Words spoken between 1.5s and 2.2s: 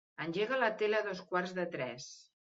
de tres.